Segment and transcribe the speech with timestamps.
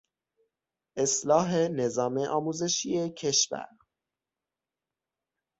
[0.97, 3.69] اصلاح نظام آموزشی کشور